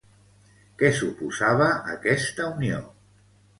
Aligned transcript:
Què 0.79 0.91
suposava 1.01 1.69
aquesta 1.99 2.51
unió? 2.57 2.83